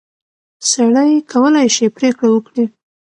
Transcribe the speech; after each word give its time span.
سړی 0.69 1.11
کولای 1.31 1.67
شي 1.75 1.85
پرېکړه 1.97 2.29
وکړي. 2.31 2.65